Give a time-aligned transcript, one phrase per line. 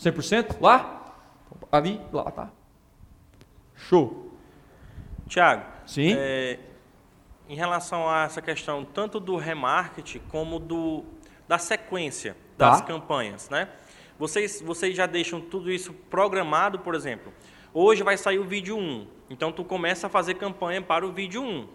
[0.00, 1.14] 100% lá?
[1.70, 2.50] Ali, lá, tá.
[3.76, 4.32] Show.
[5.28, 6.14] Tiago, Sim.
[6.16, 6.58] é,
[7.48, 11.04] em relação a essa questão tanto do remarketing como do,
[11.46, 12.86] da sequência das Tá.
[12.86, 13.68] campanhas, né?
[14.18, 17.32] Vocês, vocês já deixam tudo isso programado, por exemplo.
[17.72, 21.42] Hoje vai sair o vídeo 1, então tu começa a fazer campanha para o vídeo
[21.42, 21.68] 1.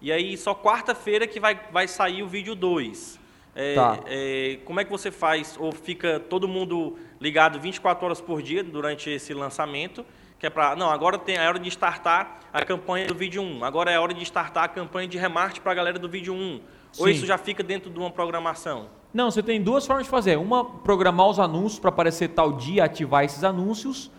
[0.00, 3.18] E aí só quarta-feira que vai, vai sair o vídeo 2.
[3.54, 4.00] É, Tá.
[4.06, 5.56] é, como é que você faz?
[5.58, 10.04] Ou fica todo mundo ligado 24 horas por dia durante esse lançamento?
[10.38, 10.74] Que é para.
[10.76, 13.64] Não, agora tem a hora de startar a campanha do vídeo 1.
[13.64, 16.34] Agora é a hora de startar a campanha de remarketing para a galera do vídeo
[16.34, 16.60] 1.
[16.98, 17.12] Ou Sim.
[17.12, 18.88] isso já fica dentro de uma programação?
[19.12, 20.36] Não, você tem duas formas de fazer.
[20.36, 24.10] Uma, programar os anúncios para aparecer tal dia, ativar esses anúncios,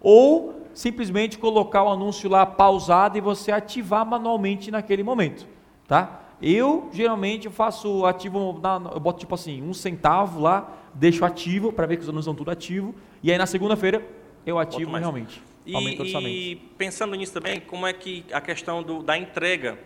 [0.00, 5.46] ou simplesmente colocar o anúncio lá pausado e você ativar manualmente naquele momento,
[5.86, 6.20] tá?
[6.46, 11.86] Eu geralmente faço ativo, na, eu boto tipo assim, um centavo lá, deixo ativo para
[11.86, 14.06] ver que os anúncios estão tudo ativo, e aí na segunda-feira
[14.44, 15.00] eu ativo mais.
[15.02, 15.40] realmente.
[15.64, 16.28] E, Aumento o orçamento.
[16.28, 19.78] e pensando nisso também, como é que a questão do- da entrega?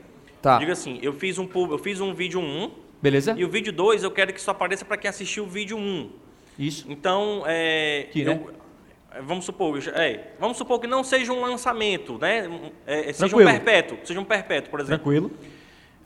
[0.42, 0.58] Tá.
[0.58, 3.36] Diga assim, eu fiz um, eu fiz um vídeo 1 Beleza?
[3.38, 6.10] e o vídeo 2 eu quero que só apareça para quem assistiu o vídeo 1.
[6.58, 6.86] Isso.
[6.90, 8.40] Então, é, Que, eu- né?
[9.14, 12.50] é, vamos supor, é, vamos supor que não seja um lançamento, né?
[12.84, 13.50] É, é, seja um Tranquilo.
[13.52, 15.04] perpétuo, seja um perpétuo, por exemplo.
[15.04, 15.30] Tranquilo.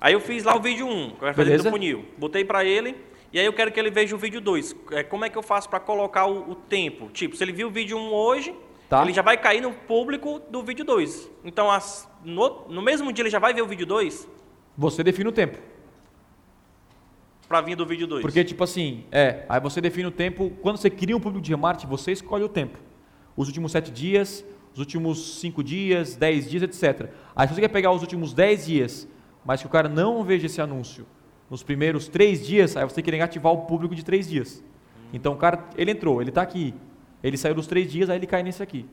[0.03, 2.05] Aí eu fiz lá o vídeo 1, que eu quero fazer do funil.
[2.19, 2.97] Botei para ele
[3.33, 4.75] e aí eu quero que ele veja o vídeo 2.
[4.91, 7.09] É, como é que eu faço para colocar o, o tempo?
[7.11, 8.53] Tipo, se ele viu o vídeo 1 hoje,
[8.89, 9.01] Tá.
[9.03, 11.31] ele já vai cair no público do vídeo 2.
[11.45, 14.29] Então, as- no, no mesmo dia ele já vai ver o vídeo 2
[14.77, 15.57] Você define o tempo.
[17.49, 18.23] para vir do vídeo 2.
[18.23, 21.51] Porque, tipo assim, é, aí você define o tempo, quando você cria um público de
[21.53, 22.77] remarketing, você escolhe o tempo.
[23.37, 27.11] Os últimos sete dias, os últimos cinco dias, dez dias, etc.
[27.37, 29.07] Aí se você quer pegar os últimos dez dias,
[29.45, 31.07] mas que o cara não veja esse anúncio
[31.51, 34.63] nos primeiros três dias, aí você tem que ativar o público de três dias.
[35.13, 36.75] Então o cara, ele entrou, ele está aqui,
[37.23, 38.87] ele saiu dos três dias, aí ele cai nesse aqui.